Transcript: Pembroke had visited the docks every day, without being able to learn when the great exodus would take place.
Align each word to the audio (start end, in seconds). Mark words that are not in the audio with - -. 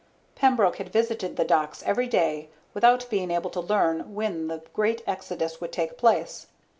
Pembroke 0.33 0.77
had 0.77 0.89
visited 0.89 1.35
the 1.35 1.45
docks 1.45 1.83
every 1.85 2.07
day, 2.07 2.49
without 2.73 3.07
being 3.11 3.29
able 3.29 3.51
to 3.51 3.59
learn 3.61 4.15
when 4.15 4.47
the 4.47 4.63
great 4.73 5.03
exodus 5.05 5.61
would 5.61 5.71
take 5.71 5.95
place. 5.95 6.47